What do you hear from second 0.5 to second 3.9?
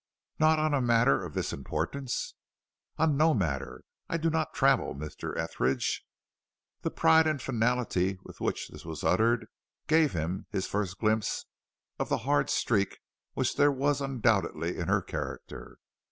on a matter of this importance?" "On no matter.